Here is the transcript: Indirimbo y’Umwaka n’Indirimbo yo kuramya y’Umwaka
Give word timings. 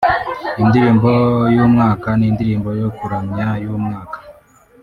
Indirimbo 0.61 1.11
y’Umwaka 1.55 2.09
n’Indirimbo 2.19 2.69
yo 2.81 2.89
kuramya 2.97 3.47
y’Umwaka 3.63 4.17